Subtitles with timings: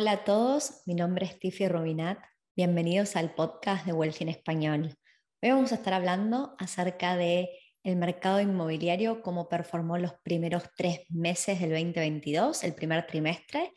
[0.00, 2.18] Hola a todos, mi nombre es Tiffy Rubinat.
[2.56, 4.94] Bienvenidos al podcast de Wealth en Español.
[5.42, 7.50] Hoy vamos a estar hablando acerca de
[7.84, 13.74] mercado inmobiliario, cómo performó los primeros tres meses del 2022, el primer trimestre,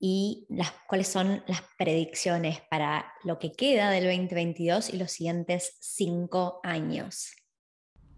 [0.00, 5.76] y las, cuáles son las predicciones para lo que queda del 2022 y los siguientes
[5.78, 7.30] cinco años.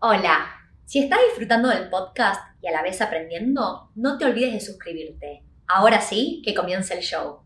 [0.01, 0.47] Hola,
[0.87, 5.52] si estás disfrutando del podcast y a la vez aprendiendo, no te olvides de suscribirte.
[5.69, 7.45] Ahora sí, que comience el show.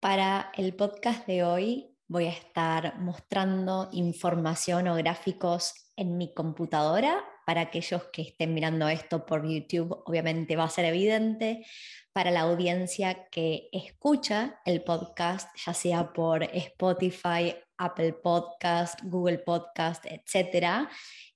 [0.00, 7.24] Para el podcast de hoy voy a estar mostrando información o gráficos en mi computadora.
[7.44, 11.64] Para aquellos que estén mirando esto por YouTube, obviamente va a ser evidente.
[12.12, 20.04] Para la audiencia que escucha el podcast, ya sea por Spotify, Apple Podcast, Google Podcast,
[20.06, 20.88] etc.,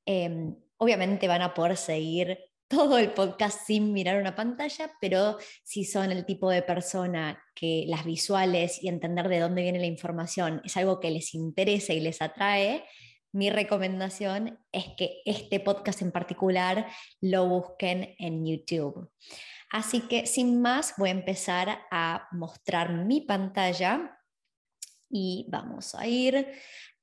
[0.04, 5.84] em, obviamente van a poder seguir todo el podcast sin mirar una pantalla, pero si
[5.84, 10.62] son el tipo de persona que las visuales y entender de dónde viene la información
[10.64, 12.84] es algo que les interesa y les atrae,
[13.32, 16.86] mi recomendación es que este podcast en particular
[17.20, 19.10] lo busquen en YouTube.
[19.70, 24.18] Así que sin más voy a empezar a mostrar mi pantalla
[25.12, 26.48] y vamos a ir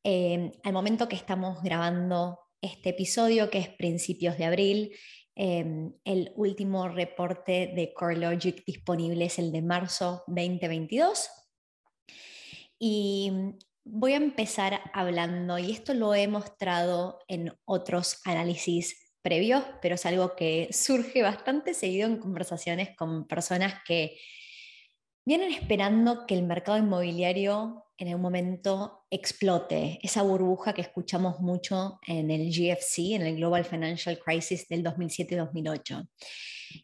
[0.03, 4.91] eh, al momento que estamos grabando este episodio, que es principios de abril.
[5.35, 11.29] Em, el último reporte de CoreLogic disponible es el de marzo 2022.
[12.79, 13.31] Y
[13.85, 20.05] voy a empezar hablando, y esto lo he mostrado en otros análisis previos, pero es
[20.05, 24.17] algo que surge bastante seguido en conversaciones con personas que
[25.25, 31.99] vienen esperando que el mercado inmobiliario en un momento explote, esa burbuja que escuchamos mucho
[32.07, 36.07] en el GFC, en el Global Financial Crisis del 2007-2008.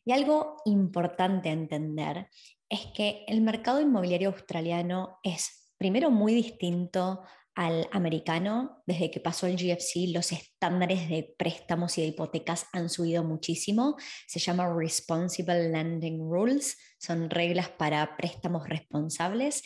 [0.04, 2.28] Y algo importante a entender
[2.68, 7.22] es que el mercado inmobiliario australiano es primero muy distinto
[7.56, 12.90] al americano, desde que pasó el GFC, los estándares de préstamos y de hipotecas han
[12.90, 13.96] subido muchísimo.
[14.28, 19.64] Se llama Responsible Lending Rules, son reglas para préstamos responsables.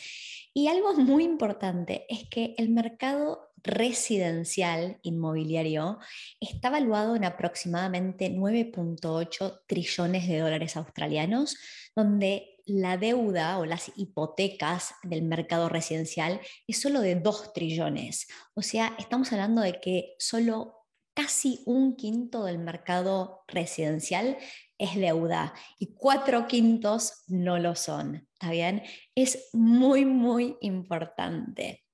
[0.54, 5.98] Y algo muy importante es que el mercado residencial inmobiliario
[6.40, 11.56] está valuado en aproximadamente 9.8 trillones de dólares australianos,
[11.94, 18.28] donde la deuda o las hipotecas del mercado residencial es solo de 2 trillones.
[18.54, 24.38] O sea, estamos hablando de que solo casi un quinto del mercado residencial
[24.78, 28.28] es deuda y cuatro quintos no lo son.
[28.34, 28.82] ¿Está bien?
[29.14, 31.84] Es muy, muy importante.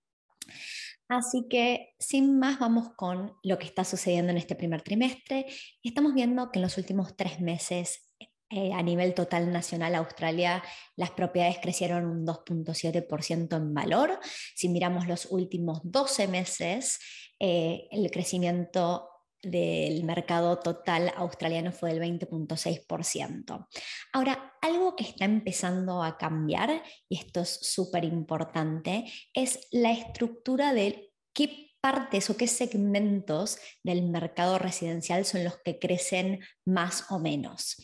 [1.09, 5.47] Así que sin más vamos con lo que está sucediendo en este primer trimestre.
[5.83, 8.06] Estamos viendo que en los últimos tres meses
[8.49, 10.63] eh, a nivel total nacional, Australia,
[10.95, 14.21] las propiedades crecieron un 2.7% en valor.
[14.55, 17.01] Si miramos los últimos 12 meses,
[17.41, 19.09] eh, el crecimiento
[19.43, 23.69] del mercado total australiano fue del 20.6%.
[24.13, 30.73] Ahora, algo que está empezando a cambiar, y esto es súper importante, es la estructura
[30.73, 37.19] de qué partes o qué segmentos del mercado residencial son los que crecen más o
[37.19, 37.77] menos.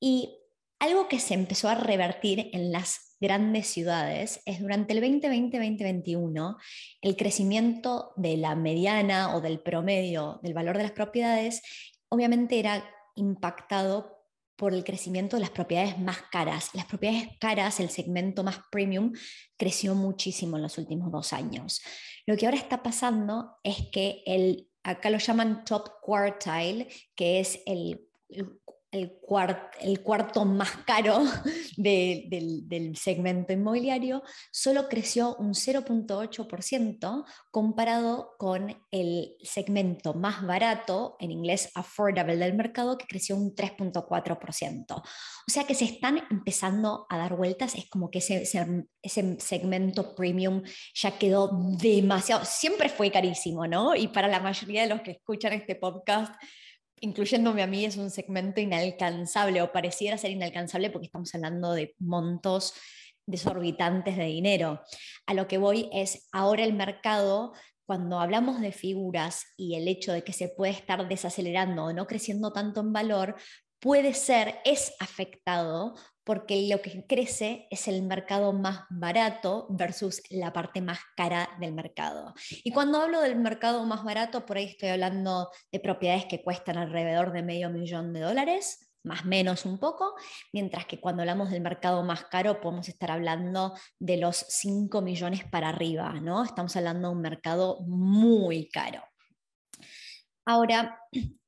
[0.00, 0.38] Y
[0.78, 6.56] algo que se empezó a revertir en las grandes ciudades es durante el 2020-2021
[7.00, 11.62] el crecimiento de la mediana o del promedio del valor de las propiedades
[12.10, 12.84] obviamente era
[13.14, 14.16] impactado
[14.56, 16.70] por el crecimiento de las propiedades más caras.
[16.72, 19.12] Las propiedades caras, el segmento más premium,
[19.58, 21.82] creció muchísimo en los últimos dos años.
[22.26, 27.60] Lo que ahora está pasando es que el, acá lo llaman top quartile, que es
[27.66, 28.60] el el,
[28.90, 31.24] el cuarto más caro
[31.76, 41.70] del, segmento inmobiliario, solo creció un 0.8% comparado con el segmento más barato, en inglés
[41.74, 44.96] affordable del mercado, que creció un 3.4%.
[44.96, 45.02] O
[45.50, 48.42] sea que se están empezando a dar vueltas, es como que ese,
[49.02, 50.62] ese segmento premium
[50.94, 53.94] ya quedó demasiado, siempre fue carísimo, ¿no?
[53.94, 56.34] Y para la mayoría de los que escuchan este podcast,
[57.00, 61.94] incluyéndome a mí, es un segmento inalcanzable o pareciera ser inalcanzable porque estamos hablando de
[61.98, 62.74] montos
[63.26, 64.82] desorbitantes de dinero.
[65.26, 67.52] A lo que voy es, ahora el mercado,
[67.84, 72.06] cuando hablamos de figuras y el hecho de que se puede estar desacelerando o no
[72.06, 73.36] creciendo tanto en valor,
[73.80, 75.94] puede ser, es afectado
[76.26, 81.72] porque lo que crece es el mercado más barato versus la parte más cara del
[81.72, 82.34] mercado.
[82.64, 86.78] Y cuando hablo del mercado más barato, por ahí estoy hablando de propiedades que cuestan
[86.78, 90.16] alrededor de medio millón de dólares, más menos un poco,
[90.52, 95.44] mientras que cuando hablamos del mercado más caro podemos estar hablando de los 5 millones
[95.44, 96.42] para arriba, ¿no?
[96.42, 99.00] Estamos hablando de un mercado muy caro.
[100.44, 101.00] Ahora,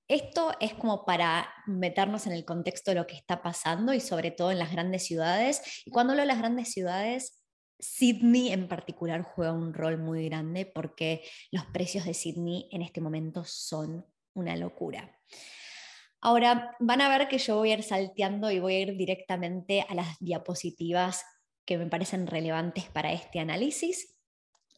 [0.08, 4.31] esto es como para meternos en el contexto de lo que está pasando y sobre
[4.31, 5.62] todo en las grandes ciudades.
[5.84, 7.44] Y cuando hablo de las grandes ciudades,
[7.78, 13.00] Sydney en particular juega un rol muy grande porque los precios de Sydney en este
[13.00, 15.14] momento son una locura.
[16.20, 19.84] Ahora van a ver que yo voy a ir salteando y voy a ir directamente
[19.88, 21.22] a las diapositivas
[21.64, 24.16] que me parecen relevantes para este análisis.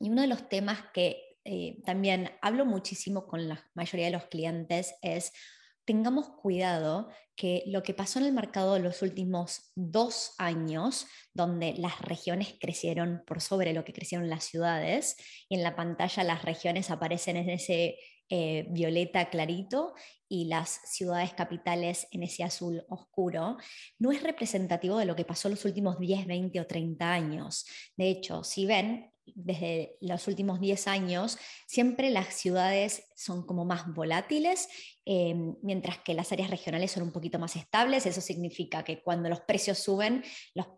[0.01, 4.27] Y uno de los temas que eh, también hablo muchísimo con la mayoría de los
[4.27, 5.33] clientes es
[5.85, 11.75] tengamos cuidado que lo que pasó en el mercado en los últimos dos años, donde
[11.75, 15.17] las regiones crecieron por sobre lo que crecieron las ciudades,
[15.49, 17.97] y en la pantalla las regiones aparecen en ese
[18.29, 19.95] eh, violeta clarito
[20.29, 23.57] y las ciudades capitales en ese azul oscuro,
[23.99, 27.67] no es representativo de lo que pasó los últimos 10, 20 o 30 años.
[27.97, 33.93] De hecho, si ven, desde los últimos 10 años, siempre las ciudades son como más
[33.95, 34.69] volátiles,
[35.07, 38.07] eh, mientras que las áreas regionales son un poquito más estables.
[38.07, 40.23] Eso significa que cuando los precios suben,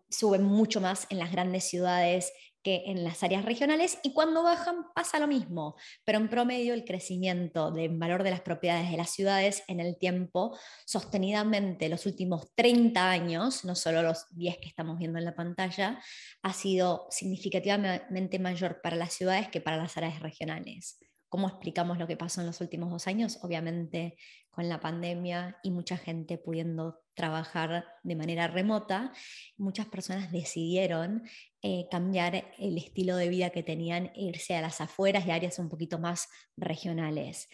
[0.09, 2.31] suben mucho más en las grandes ciudades
[2.63, 5.75] que en las áreas regionales y cuando bajan pasa lo mismo,
[6.05, 9.97] pero en promedio el crecimiento del valor de las propiedades de las ciudades en el
[9.97, 15.35] tiempo, sostenidamente los últimos 30 años, no solo los 10 que estamos viendo en la
[15.35, 16.01] pantalla,
[16.41, 20.99] ha sido significativamente mayor para las ciudades que para las áreas regionales.
[21.29, 23.39] ¿Cómo explicamos lo que pasó en los últimos dos años?
[23.41, 24.17] Obviamente
[24.51, 29.13] con la pandemia y mucha gente pudiendo trabajar de manera remota,
[29.57, 31.23] muchas personas decidieron
[31.61, 35.69] eh, cambiar el estilo de vida que tenían, irse a las afueras y áreas un
[35.69, 36.27] poquito más
[36.57, 37.49] regionales.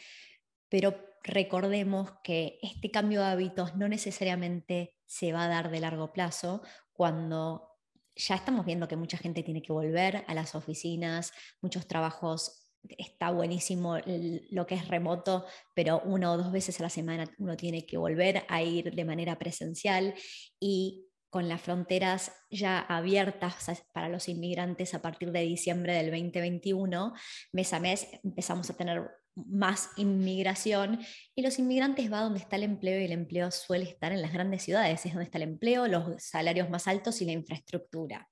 [0.69, 6.13] Pero recordemos que este cambio de hábitos no necesariamente se va a dar de largo
[6.13, 6.61] plazo
[6.93, 7.69] cuando
[8.15, 13.31] ya estamos viendo que mucha gente tiene que volver a las oficinas, muchos trabajos está
[13.31, 17.85] buenísimo lo que es remoto, pero una o dos veces a la semana uno tiene
[17.85, 20.13] que volver a ir de manera presencial
[20.59, 27.13] y con las fronteras ya abiertas para los inmigrantes a partir de diciembre del 2021,
[27.51, 29.11] mes a mes empezamos a tener
[29.47, 30.99] más inmigración
[31.35, 34.33] y los inmigrantes va donde está el empleo y el empleo suele estar en las
[34.33, 38.29] grandes ciudades, es donde está el empleo, los salarios más altos y la infraestructura.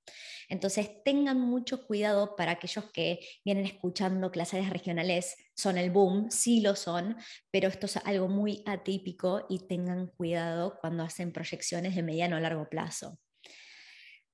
[0.50, 5.92] Entonces tengan mucho cuidado para aquellos que vienen escuchando que las áreas regionales son el
[5.92, 7.18] boom, sí lo son,
[7.51, 12.39] pero esto es algo muy atípico y tengan cuidado cuando hacen proyecciones de mediano a
[12.39, 13.19] largo plazo.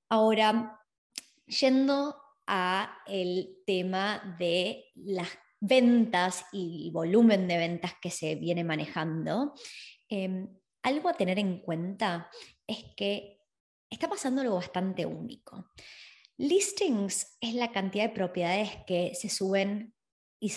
[0.10, 0.80] Ahora,
[1.48, 2.16] yendo
[2.46, 5.30] a el tema de las
[5.66, 9.54] ventas y volumen de ventas que se viene manejando,
[10.10, 10.50] em,
[10.84, 12.30] algo a tener en cuenta
[12.68, 13.40] es que
[13.90, 15.72] está pasando algo bastante único.
[16.38, 19.94] Listings es la cantidad de propiedades que se suben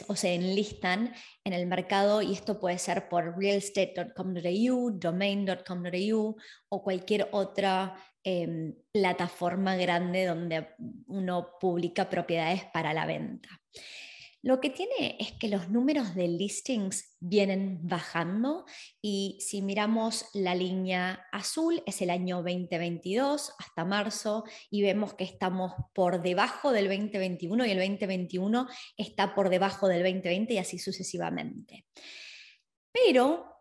[0.09, 1.15] o se enlistan
[1.45, 6.37] en el mercado y esto puede ser por realestate.com.au, domain.com.au
[6.69, 7.95] o cualquier otra
[8.25, 10.75] em, plataforma grande donde
[11.07, 13.49] uno publica propiedades para la venta.
[14.47, 18.65] Lo que tiene es que los números de listings vienen bajando
[19.03, 25.25] y si miramos la línea azul es el año 2022 hasta marzo y vemos que
[25.25, 30.79] estamos por debajo del 2021 y el 2021 está por debajo del 2020 y así
[30.79, 31.85] sucesivamente.
[32.93, 33.53] Pero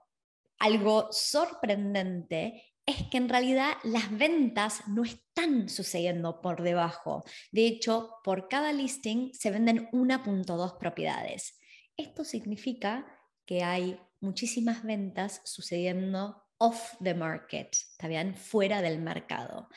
[0.60, 7.24] algo sorprendente es que en realidad las ventas no están sucediendo por debajo.
[7.52, 11.58] De hecho, por cada listing se venden 1.2 propiedades.
[11.98, 13.06] Esto significa
[13.46, 18.36] que hay muchísimas ventas sucediendo off the market, ¿está bien?
[18.36, 19.68] Fuera del mercado.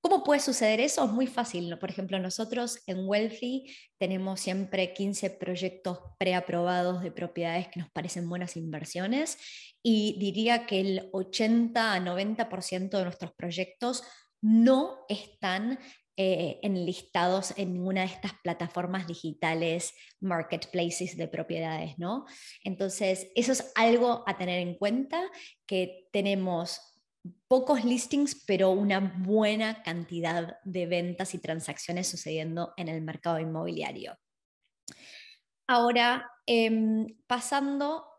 [0.00, 1.04] ¿Cómo puede suceder eso?
[1.04, 1.76] Es muy fácil.
[1.78, 8.28] Por ejemplo, nosotros en Wealthy tenemos siempre 15 proyectos preaprobados de propiedades que nos parecen
[8.28, 9.38] buenas inversiones
[9.88, 14.02] y diría que el 80 a 90% de nuestros proyectos
[14.42, 15.78] no están
[16.16, 22.26] eh, enlistados en ninguna de estas plataformas digitales, marketplaces de propiedades, ¿no?
[22.64, 25.22] Entonces, eso es algo a tener en cuenta,
[25.68, 26.80] que tenemos
[27.46, 34.18] pocos listings, pero una buena cantidad de ventas y transacciones sucediendo en el mercado inmobiliario.
[35.68, 38.15] Ahora, em, pasando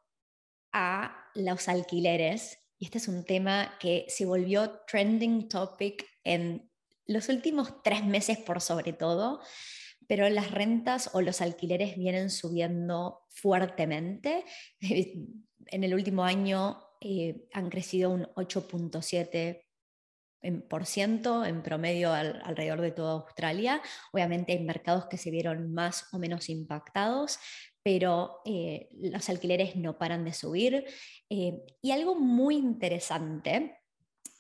[0.74, 6.70] a los alquileres, y este es un tema que se volvió trending topic en
[7.06, 9.42] los últimos tres meses por sobre todo,
[10.08, 14.46] pero las rentas o los alquileres vienen subiendo fuertemente.
[15.70, 19.68] En el último año eh, han crecido un 8.7
[20.42, 23.82] en, promedio alrededor de toda Australia.
[24.14, 27.40] Obviamente hay mercados que se vieron más o menos impactados,
[27.88, 30.84] pero eh, los alquileres no paran de subir.
[31.30, 33.80] Eh, y algo muy interesante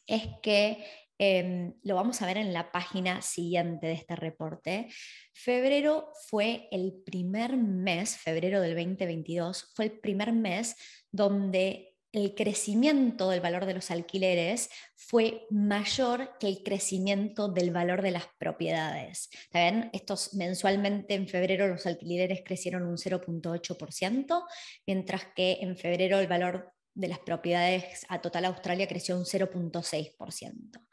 [0.06, 0.84] es que
[1.20, 4.88] Em, lo vamos a ver en la página siguiente de este reporte.
[5.34, 10.76] Febrero fue el primer mes, febrero del 2022, fue el primer mes
[11.12, 18.02] donde el crecimiento del valor de los alquileres fue mayor que el crecimiento del valor
[18.02, 19.30] de las propiedades.
[19.32, 24.44] ¿Está Estos mensualmente en febrero los alquileres crecieron un 0.8%,
[24.88, 30.88] mientras que en febrero el valor de las propiedades a total Australia creció un 0.6%.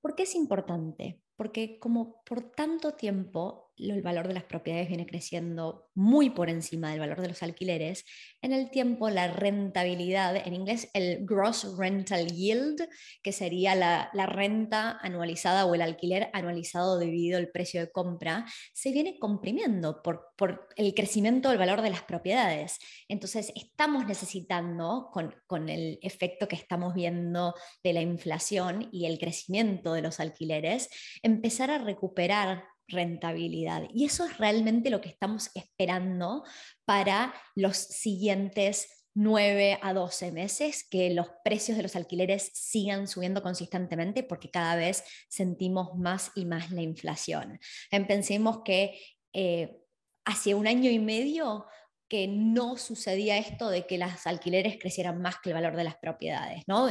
[0.00, 1.20] ¿Por qué es importante?
[1.40, 6.90] Porque como por tanto tiempo el valor de las propiedades viene creciendo muy por encima
[6.90, 8.04] del valor de los alquileres,
[8.42, 12.86] en el tiempo la rentabilidad, en inglés el gross rental yield,
[13.22, 18.92] que sería la, renta anualizada o el alquiler anualizado dividido el precio de compra, se
[18.92, 22.78] viene comprimiendo por, por el crecimiento del valor de las propiedades.
[23.08, 29.18] Entonces estamos necesitando, con, con el efecto que estamos viendo de la inflación y el
[29.18, 30.88] crecimiento de los alquileres,
[31.30, 33.84] empezar a recuperar rentabilidad.
[33.94, 36.44] Y eso es realmente lo que estamos esperando
[36.84, 43.42] para los siguientes 9 a 12 meses, que los precios de los alquileres sigan subiendo
[43.42, 47.58] consistentemente porque cada vez sentimos más y más la inflación.
[47.90, 49.00] Pensemos que
[49.32, 49.80] eh,
[50.24, 51.66] hace un año y medio
[52.10, 55.96] que no sucedía esto de que los alquileres crecieran más que el valor de las
[55.96, 56.64] propiedades.
[56.66, 56.88] ¿no?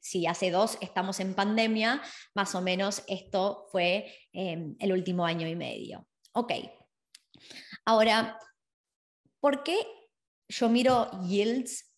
[0.00, 2.02] si hace dos estamos en pandemia,
[2.34, 6.08] más o menos esto fue em, el último año y medio.
[6.32, 6.52] Ok.
[7.84, 8.38] Ahora,
[9.40, 9.76] ¿por qué
[10.48, 11.94] yo miro yields?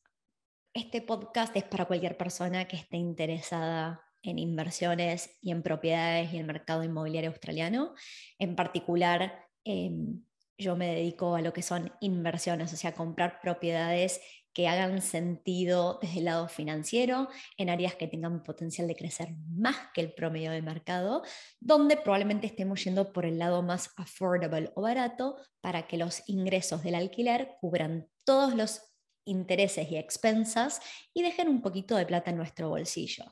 [0.74, 6.38] Este podcast es para cualquier persona que esté interesada en inversiones y en propiedades y
[6.38, 7.94] el mercado inmobiliario australiano,
[8.40, 10.24] en particular em,
[10.58, 14.20] yo me dedico a lo que son inversiones, o sea, comprar propiedades
[14.54, 19.76] que hagan sentido desde el lado financiero, en áreas que tengan potencial de crecer más
[19.92, 21.22] que el promedio del mercado,
[21.58, 26.84] donde probablemente estemos yendo por el lado más affordable o barato para que los ingresos
[26.84, 28.94] del alquiler cubran todos los
[29.26, 30.80] intereses y expensas
[31.12, 33.24] y dejen un poquito de plata en nuestro bolsillo.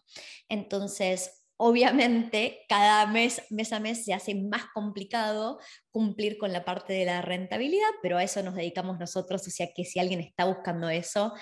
[0.49, 5.61] Entonces, obviamente cada mes, mes a mes se hace más complicado
[5.93, 9.69] cumplir con la parte de la rentabilidad, pero a eso nos dedicamos nosotros, o sea
[9.73, 11.33] que si alguien está buscando eso,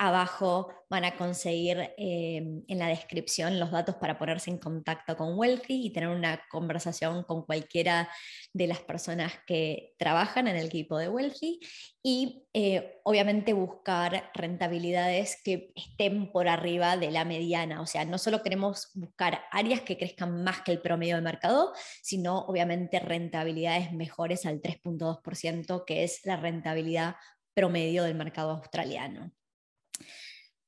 [0.00, 5.36] Abajo van a conseguir eh, en la descripción los datos para ponerse en contacto con
[5.36, 8.08] Wealthy y tener una conversación con cualquiera
[8.52, 11.58] de las personas que trabajan en el equipo de Wealthy
[12.00, 17.80] y eh, obviamente buscar rentabilidades que estén por arriba de la mediana.
[17.80, 21.72] O sea, no solo queremos buscar áreas que crezcan más que el promedio de mercado,
[22.02, 27.16] sino obviamente rentabilidades mejores al 3.2%, que es la rentabilidad
[27.52, 29.32] promedio del mercado australiano.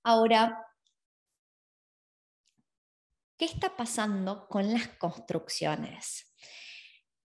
[0.03, 0.67] Ahora,
[3.37, 6.33] ¿qué está pasando con las construcciones?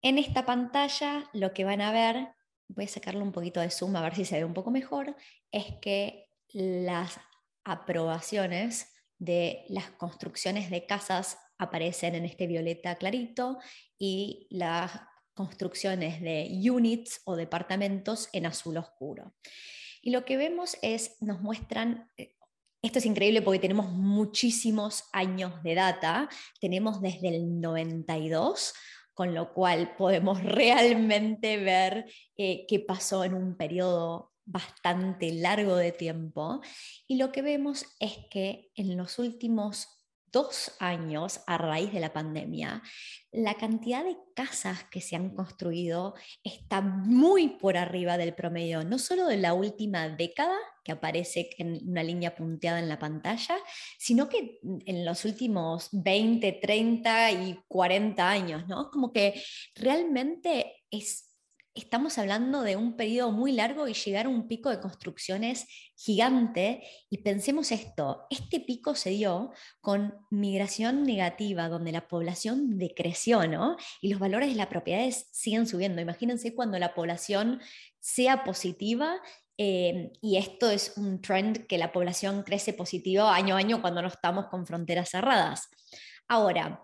[0.01, 2.35] En esta pantalla lo que van a ver,
[2.67, 5.15] voy a sacarle un poquito de zoom a ver si se ve un poco mejor,
[5.51, 7.19] es que las
[7.63, 13.59] aprobaciones de las construcciones de casas aparecen en este violeta clarito
[13.97, 14.91] y las
[15.33, 19.35] construcciones de units o departamentos en azul oscuro.
[20.01, 22.36] Y lo que vemos es, nos muestran, eh,
[22.81, 26.29] esto es increíble porque tenemos muchísimos años de data,
[26.59, 28.73] tenemos desde el 92,
[29.13, 32.05] con lo cual podemos realmente ver
[32.37, 36.61] eh, qué pasó en un periodo bastante largo de tiempo.
[37.07, 39.96] Y lo que vemos es que en los últimos
[40.37, 42.83] dos años a raíz de la pandemia,
[43.31, 46.13] la cantidad de casas que se han construido
[46.43, 51.79] está muy por arriba del promedio, no solo de la última década, que aparece en
[51.89, 53.57] una línea punteada en la pantalla,
[53.97, 58.91] sino que en los últimos 20, 30 y 40 años, ¿no?
[58.91, 59.41] Como que
[59.75, 61.26] realmente es
[61.81, 65.65] estamos hablando de un periodo muy largo y llegar a un pico de construcciones
[65.95, 66.83] gigante.
[67.09, 73.77] Y pensemos esto, este pico se dio con migración negativa, donde la población decreció, ¿no?
[74.01, 76.01] Y los valores de las propiedades siguen subiendo.
[76.01, 77.61] Imagínense cuando la población
[77.99, 79.21] sea positiva
[79.57, 84.01] eh, y esto es un trend que la población crece positivo año a año cuando
[84.01, 85.69] no estamos con fronteras cerradas.
[86.27, 86.83] Ahora,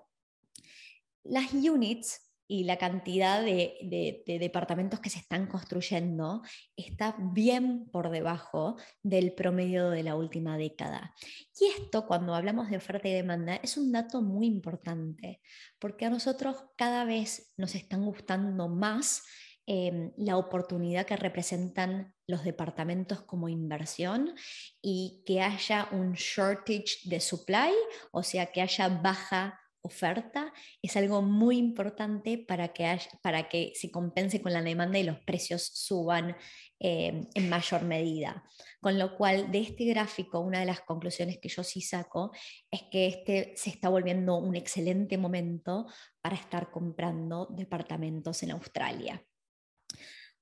[1.23, 6.41] las units y la cantidad de, departamentos que se están construyendo
[6.75, 11.13] está bien por debajo del promedio de la última década.
[11.59, 15.41] Y esto, cuando hablamos de oferta y demanda, es un dato muy importante,
[15.79, 19.23] porque a nosotros cada vez nos están gustando más
[19.65, 24.35] em, la oportunidad que representan los departamentos como inversión
[24.81, 27.71] y que haya un shortage de supply,
[28.11, 33.91] o sea, que haya baja oferta es algo muy importante para que, para que se
[33.91, 36.35] compense con la demanda y los precios suban
[36.79, 38.43] eh, en mayor medida.
[38.81, 42.31] Con lo cual, de este gráfico, una de las conclusiones que yo sí saco
[42.71, 45.85] es que este se está volviendo un excelente momento
[46.21, 49.23] para estar comprando departamentos en Australia.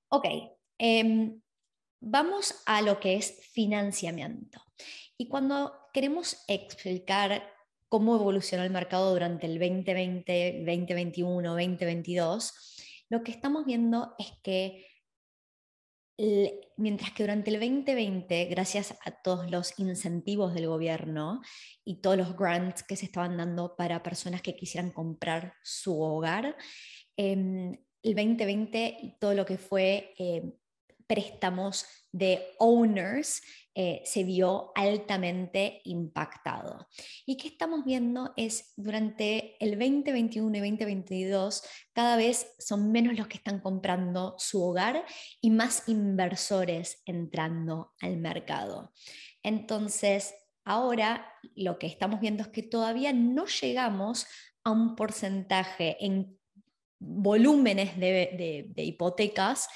[0.09, 0.25] Ok,
[0.77, 1.41] em,
[1.99, 4.63] vamos a lo que es financiamiento.
[5.17, 7.43] Y cuando queremos explicar
[7.91, 12.53] cómo evolucionó el mercado durante el 2020, 2021, 2022,
[13.09, 14.87] lo que estamos viendo es que
[16.77, 21.41] mientras que durante el 2020, gracias a todos los incentivos del gobierno
[21.83, 26.55] y todos los grants que se estaban dando para personas que quisieran comprar su hogar,
[27.17, 30.53] em, el 2020 y todo lo que fue em,
[31.07, 33.41] préstamos de owners
[33.73, 36.87] eh, se vio altamente impactado.
[37.25, 41.63] Y qué estamos viendo es durante el 2021 y 2022,
[41.93, 45.05] cada vez son menos los que están comprando su hogar
[45.39, 48.91] y más inversores entrando al mercado.
[49.41, 50.33] Entonces,
[50.65, 54.27] ahora lo que estamos viendo es que todavía no llegamos
[54.63, 56.40] a un porcentaje en
[57.01, 59.67] volúmenes de hipotecas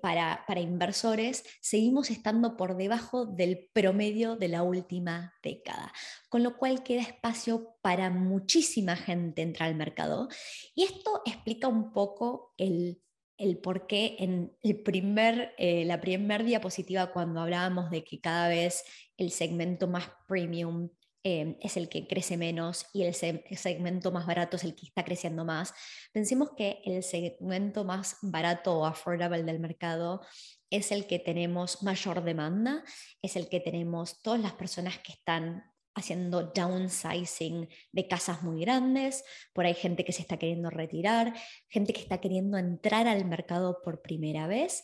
[0.00, 5.92] para, inversores, seguimos estando por debajo del promedio de la última década,
[6.28, 10.28] con lo cual queda espacio para muchísima gente entrar al mercado.
[10.74, 13.02] Y esto explica un poco el,
[13.36, 18.48] el por qué en el primer, eh, la primera diapositiva, cuando hablábamos de que cada
[18.48, 18.84] vez
[19.16, 20.88] el segmento más premium
[21.24, 25.04] Em, es el que crece menos y el segmento más barato es el que está
[25.04, 25.72] creciendo más.
[26.12, 30.20] Pensemos que el segmento más barato o affordable del mercado
[30.68, 32.82] es el que tenemos mayor demanda,
[33.22, 35.62] es el que tenemos todas las personas que están
[35.94, 41.34] haciendo downsizing de casas muy grandes, por ahí gente que se está queriendo retirar,
[41.68, 44.82] gente que está queriendo entrar al mercado por primera vez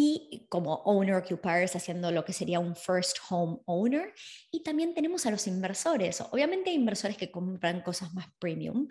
[0.00, 4.14] y como owner occupiers haciendo lo que sería un first home owner.
[4.52, 6.20] Y también tenemos a los inversores.
[6.30, 8.86] Obviamente hay inversores que compran cosas más premium,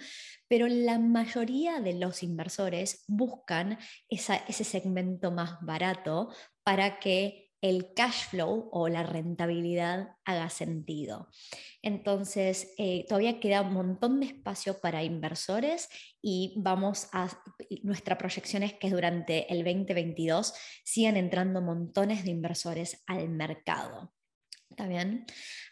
[0.49, 6.27] pero la mayoría de los inversores buscan ese segmento más barato
[6.65, 11.29] para que el cash flow o la rentabilidad haga sentido.
[11.81, 15.89] Entonces, eh, todavía queda un montón de espacio para inversores
[16.21, 17.29] y vamos a,
[17.83, 24.13] nuestra proyección es que durante el 2022 sigan entrando montones de inversores al mercado.
[24.69, 25.25] ¿Está bien?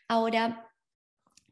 [0.08, 0.72] Ahora,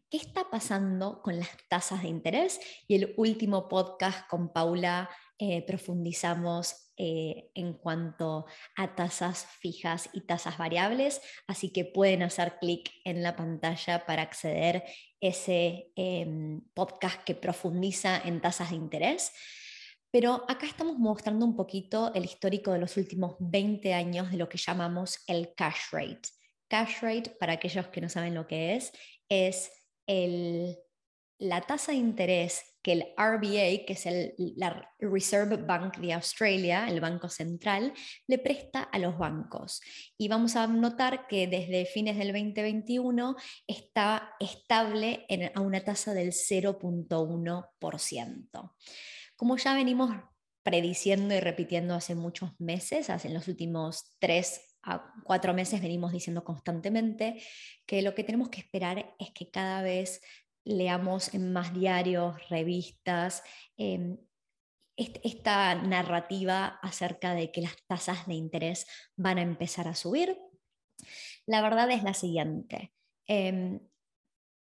[0.09, 2.59] ¿qué está pasando con las tasas de interés?
[2.87, 5.09] Y el último podcast con Paula
[5.45, 8.45] eh, profundizamos eh, en cuanto
[8.77, 14.21] a tasas fijas y tasas variables, así que pueden hacer clic en la pantalla para
[14.21, 14.84] acceder a
[15.19, 19.34] ese em, podcast que profundiza en tasas de interés.
[20.12, 24.47] Pero acá estamos mostrando un poquito el histórico de los últimos 20 años de lo
[24.47, 26.29] que llamamos el cash rate.
[26.69, 28.93] Cash rate, para aquellos que no saben lo que es,
[29.27, 29.71] es
[31.38, 36.87] la tasa de interés que el RBA, que es el la Reserve Bank de Australia,
[36.87, 37.93] el Banco Central,
[38.27, 39.81] le presta a los bancos.
[40.17, 46.33] Y vamos a notar que desde fines del 2021 está estable a una tasa del
[46.33, 48.73] 0.1%.
[49.35, 50.15] Como ya venimos
[50.61, 56.11] prediciendo y repitiendo hace muchos meses, hace en los últimos tres a cuatro meses venimos
[56.11, 57.41] diciendo constantemente
[57.85, 60.21] que lo que tenemos que esperar es que cada vez
[60.65, 63.43] leamos en más diarios, revistas,
[63.78, 64.17] em,
[64.95, 70.38] esta narrativa acerca de que las tasas de interés van a empezar a subir.
[71.47, 72.93] La verdad es la siguiente.
[73.28, 73.80] Em,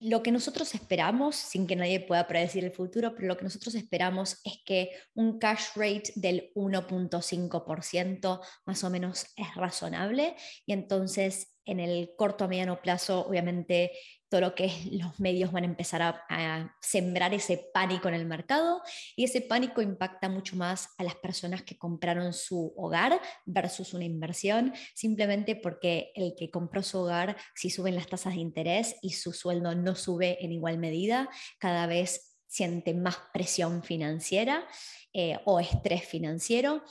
[0.02, 3.76] lo que nosotros esperamos, sin que nadie pueda predecir el futuro, pero lo que nosotros
[3.76, 11.54] esperamos es que un cash rate del 1.5% más o menos es razonable y entonces
[11.66, 13.92] en el corto a mediano plazo, obviamente,
[14.30, 18.82] todo lo que los medios van a empezar a, sembrar ese pánico en el mercado
[19.16, 24.06] y ese pánico impacta mucho más a las personas que compraron su hogar versus una
[24.06, 29.12] inversión, simplemente porque el que compró su hogar, si suben las tasas de interés y
[29.12, 34.68] su sueldo no sube en igual medida, cada vez siente más presión financiera
[35.14, 36.84] eh, o estrés financiero.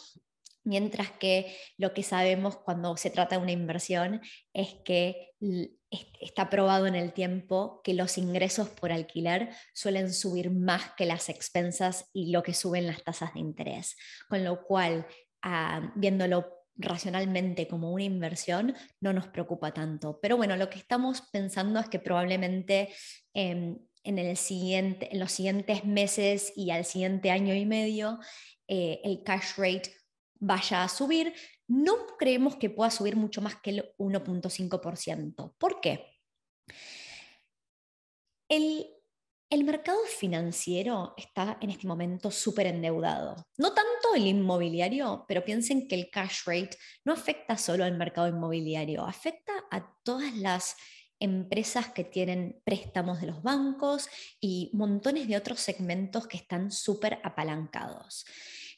[0.64, 4.20] Mientras que lo que sabemos cuando se trata de una inversión
[4.52, 5.32] es que
[5.90, 11.28] está probado en el tiempo que los ingresos por alquiler suelen subir más que las
[11.28, 13.96] expensas y lo que suben las tasas de interés.
[14.28, 15.06] Con lo cual,
[15.42, 20.18] ah, viéndolo racionalmente como una inversión, no nos preocupa tanto.
[20.20, 22.94] Pero bueno, lo que estamos pensando es que probablemente
[23.34, 24.28] em, en,
[25.18, 28.20] los siguientes meses y al siguiente año y medio,
[28.68, 29.92] eh, el cash rate
[30.38, 31.34] vaya a subir.
[31.68, 35.54] No creemos que pueda subir mucho más que el 1.5%.
[35.58, 36.06] ¿Por qué?
[38.48, 38.86] El,
[39.50, 43.36] el mercado financiero está en este momento súper endeudado.
[43.58, 48.28] No tanto el inmobiliario, pero piensen que el cash rate no afecta solo al mercado
[48.28, 50.76] inmobiliario, afecta a todas las
[51.20, 54.08] empresas que tienen préstamos de los bancos
[54.40, 58.24] y montones de otros segmentos que están súper apalancados.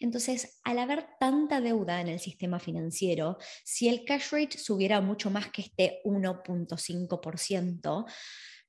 [0.00, 5.30] Entonces, al haber tanta deuda en el sistema financiero, si el cash rate subiera mucho
[5.30, 8.06] más que este 1.5%,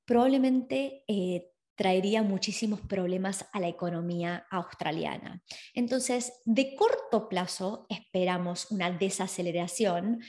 [0.05, 5.41] probablemente eh, traería muchísimos problemas a la economía australiana.
[5.73, 10.21] Entonces, de corto plazo esperamos una desaceleración,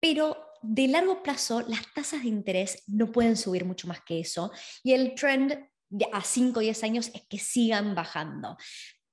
[0.00, 4.50] pero de largo plazo las tasas de interés no pueden subir mucho más que eso
[4.82, 5.56] y el trend
[6.12, 8.56] a 5 o 10 años es que sigan bajando.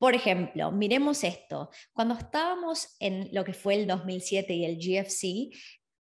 [0.05, 1.71] Por ejemplo, miremos esto.
[1.91, 5.49] Cuando estábamos en lo que fue el 2007 y el GFC,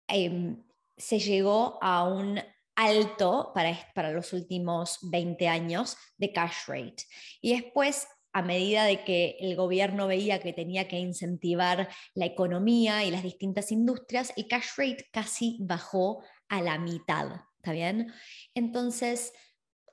[0.08, 0.64] em,
[0.96, 2.40] se llegó a un
[2.76, 7.06] alto para, los últimos 20 años de cash rate.
[7.42, 13.04] Y después a medida de que el gobierno veía que tenía que incentivar la economía
[13.04, 18.14] y las distintas industrias, el cash rate casi bajó a la mitad, ¿está bien?
[18.54, 19.34] Entonces,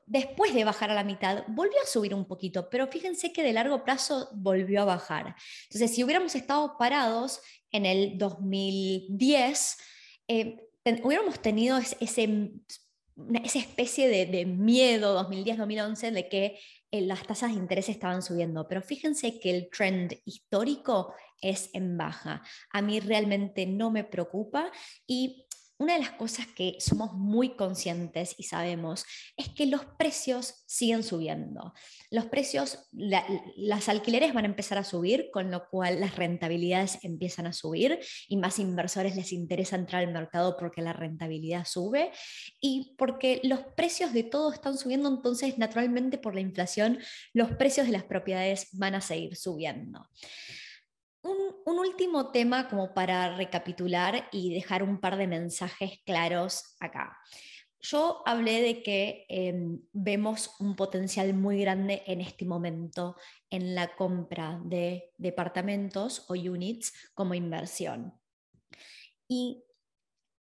[0.06, 3.52] después de bajar a la mitad, volvió a subir un poquito, pero fíjense que de
[3.52, 5.34] largo plazo volvió a bajar.
[5.64, 7.40] Entonces, si hubiéramos estado parados
[7.70, 9.76] en el 2010,
[10.28, 10.68] eh,
[11.02, 12.52] hubiéramos tenido ese,
[13.42, 16.58] esa especie de, de miedo 2010-2011 de que
[16.94, 21.96] eh, las tasas de interés estaban subiendo, pero fíjense que el trend histórico es en
[21.96, 22.40] baja.
[22.70, 24.70] A mí realmente no me preocupa
[25.04, 25.43] y
[25.78, 29.04] una de las cosas que somos muy conscientes y sabemos
[29.37, 31.74] es que los precios siguen subiendo.
[32.10, 37.46] Los precios, las alquileres van a empezar a subir, con lo cual las rentabilidades empiezan
[37.46, 42.12] a subir y más inversores les interesa entrar al mercado porque la rentabilidad sube
[42.60, 47.00] y porque los precios de todo están subiendo, entonces naturalmente por la inflación
[47.32, 50.08] los precios de las propiedades van a seguir subiendo.
[51.24, 57.16] Un, último tema como para recapitular y dejar un par de mensajes claros acá.
[57.80, 63.16] Yo hablé de que em, vemos un potencial muy grande en este momento
[63.48, 68.12] en la compra de departamentos o units como inversión.
[69.26, 69.64] Y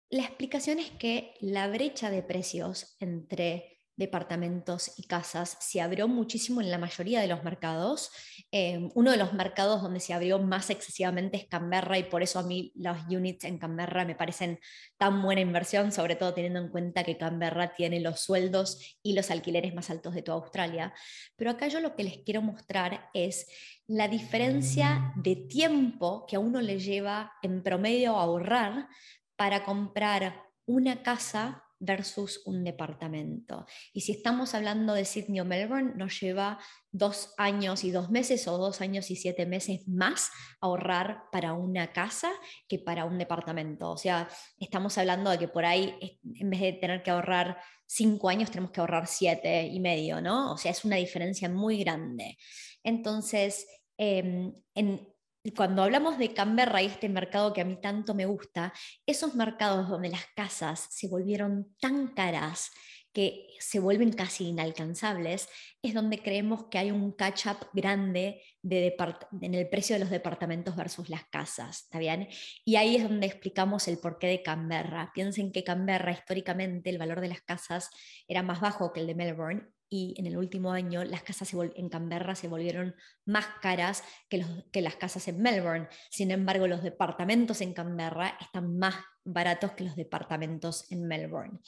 [0.10, 6.62] la explicación es que la brecha de precios entre departamentos y casas se abrió muchísimo
[6.62, 8.12] en la mayoría de los mercados.
[8.52, 12.40] Eh, uno de los mercados donde se abrió más excesivamente es Canberra y por eso
[12.40, 14.60] a mí los units en Canberra me parecen
[14.98, 19.32] tan buena inversión, sobre todo teniendo en cuenta que Canberra tiene los sueldos y los
[19.32, 20.94] alquileres más altos de toda Australia.
[21.36, 23.48] Pero acá yo lo que les quiero mostrar es
[23.88, 28.88] la diferencia de tiempo que a uno le lleva en promedio a ahorrar
[29.36, 33.66] para comprar una casa versus un departamento.
[33.94, 36.60] Y si estamos hablando de Sydney o Melbourne, nos lleva
[36.92, 41.92] dos años y dos meses o dos años y siete meses más ahorrar para una
[41.94, 42.32] casa
[42.68, 43.92] que para un departamento.
[43.92, 44.28] O sea,
[44.60, 48.72] estamos hablando de que por ahí, en vez de tener que ahorrar cinco años, tenemos
[48.72, 50.54] que ahorrar siete y medio, ¿no?
[50.54, 52.38] O sea, es una diferencia muy grande.
[52.84, 55.08] Entonces, em, en,
[55.52, 58.74] cuando hablamos de Canberra y este mercado que a mí tanto me gusta,
[59.06, 62.72] esos mercados donde las casas se volvieron tan caras
[63.18, 65.50] que se vuelven casi inalcanzables,
[65.82, 68.96] es donde creemos que hay un catch-up grande de
[69.42, 72.28] en el precio de los departamentos versus las casas, ¿está bien?
[72.64, 75.12] Y ahí es donde explicamos el porqué de Canberra.
[75.16, 77.90] Piensen que Canberra históricamente el valor de las casas
[78.28, 81.89] era más bajo que el de Melbourne y en el último año las casas en
[81.89, 82.95] Canberra se volvieron
[83.26, 85.88] más caras que, las casas en Melbourne.
[86.10, 91.60] Sin embargo, los departamentos en Canberra están más baratos que los departamentos en Melbourne.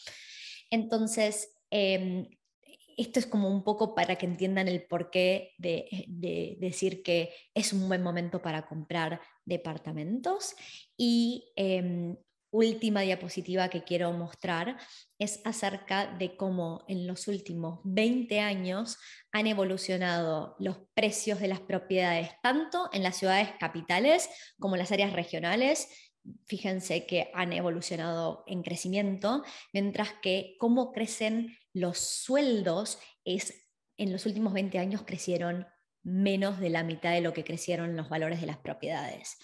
[0.69, 2.27] Entonces, em,
[2.97, 5.87] esto es como un poco para que entiendan el porqué de,
[6.59, 10.55] decir que es un buen momento para comprar departamentos.
[10.97, 12.17] Y em,
[12.51, 14.77] última diapositiva que quiero mostrar
[15.17, 18.97] es acerca de cómo en los últimos 20 años
[19.31, 24.91] han evolucionado los precios de las propiedades, tanto en las ciudades capitales como en las
[24.91, 25.89] áreas regionales.
[26.47, 34.25] Fíjense que han evolucionado en crecimiento, mientras que cómo crecen los sueldos es en los
[34.25, 35.67] últimos 20 años crecieron
[36.03, 39.37] menos de la mitad de lo que crecieron los valores de las propiedades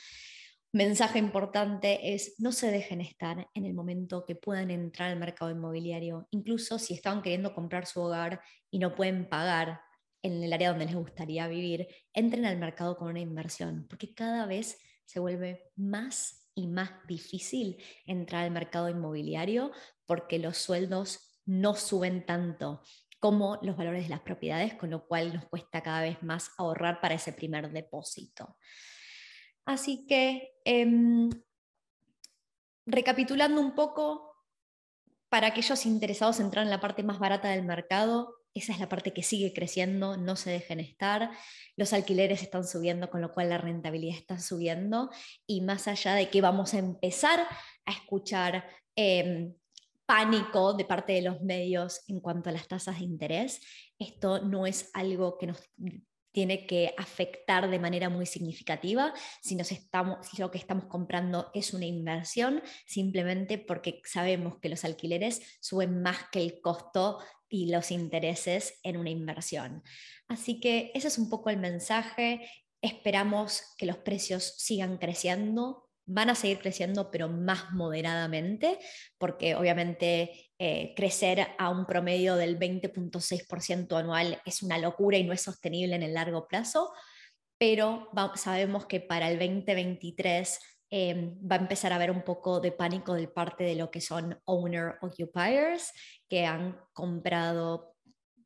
[0.76, 5.50] mensaje importante es no se dejen estar en el momento que puedan entrar al mercado
[5.50, 9.80] inmobiliario, incluso si estaban queriendo comprar su hogar y no pueden pagar
[10.22, 14.46] en el área donde les gustaría vivir, entren al mercado con una inversión, porque cada
[14.48, 19.72] vez se vuelve más y más difícil entrar al mercado inmobiliario
[20.06, 22.82] porque los sueldos no suben tanto
[23.22, 27.00] como los valores de las propiedades, con lo cual nos cuesta cada vez más ahorrar
[27.00, 28.58] para ese primer depósito.
[29.66, 31.30] Así que, em,
[32.86, 34.36] recapitulando un poco,
[35.30, 38.88] para aquellos interesados en entrar en la parte más barata del mercado, esa es la
[38.88, 41.30] parte que sigue creciendo, no se dejen estar,
[41.76, 45.10] los alquileres están subiendo, con lo cual la rentabilidad está subiendo,
[45.46, 47.46] y más allá de que vamos a empezar
[47.86, 49.54] a escuchar em,
[50.06, 53.60] pánico de parte de los medios en cuanto a las tasas de interés,
[54.00, 55.60] esto no es algo que nos
[56.36, 61.74] tiene que afectar de manera muy significativa si, nos estamos, lo que estamos comprando es
[61.74, 67.90] una inversión, simplemente porque sabemos que los alquileres suben más que el costo y los
[67.90, 69.82] intereses en una inversión.
[70.28, 72.46] Así que ese es un poco el mensaje.
[72.82, 78.80] Esperamos que los precios sigan creciendo, van a seguir creciendo, pero más moderadamente,
[79.18, 85.34] porque obviamente eh, crecer a un promedio del 20.6% anual es una locura y no
[85.34, 86.94] es sostenible en el largo plazo,
[87.58, 92.72] pero sabemos que para el 2023 em, va a empezar a haber un poco de
[92.72, 95.92] pánico del parte de lo que son owner occupiers,
[96.30, 97.96] que han comprado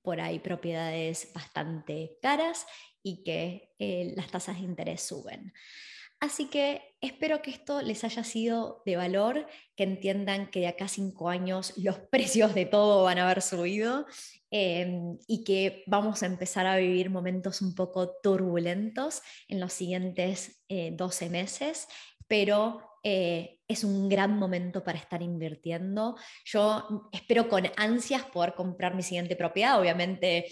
[0.01, 2.65] por ahí propiedades bastante caras
[3.03, 5.53] y que eh, las tasas de interés suben.
[6.19, 10.85] Así que espero que esto les haya sido de valor, que entiendan que de acá
[10.85, 14.05] a cinco años los precios de todo van a haber subido
[14.51, 20.61] em, y que vamos a empezar a vivir momentos un poco turbulentos en los siguientes
[20.67, 21.87] 12 eh, meses,
[22.27, 26.17] pero eh, es un gran momento para estar invirtiendo.
[26.43, 29.79] Yo espero con ansias poder comprar mi siguiente propiedad.
[29.79, 30.51] Obviamente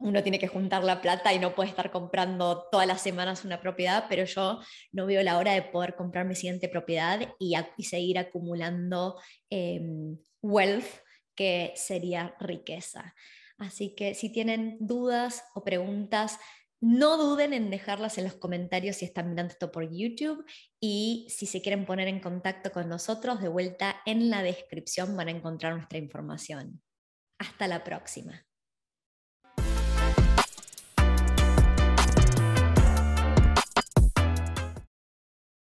[0.00, 3.60] uno tiene que juntar la plata y no puede estar comprando todas las semanas una
[3.60, 4.60] propiedad, pero yo
[4.92, 10.86] no veo la hora de poder comprar mi siguiente propiedad y, seguir acumulando em, wealth,
[11.34, 13.14] que sería riqueza.
[13.58, 16.38] Así que si tienen dudas o preguntas,
[16.80, 20.44] no duden en dejarlas en los comentarios si están mirando esto por YouTube
[20.80, 25.28] y si se quieren poner en contacto con nosotros, de vuelta en la descripción van
[25.28, 26.82] a encontrar nuestra información.
[27.38, 28.46] Hasta la próxima.